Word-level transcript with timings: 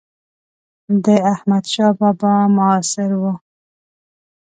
د 1.05 1.07
احمدشاه 1.33 1.91
بابا 1.99 2.33
معاصر 2.55 3.11
و. 3.21 3.23